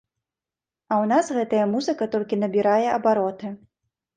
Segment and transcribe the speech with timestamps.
[0.91, 3.47] А ў нас гэтая музыка толькі набірае абароты.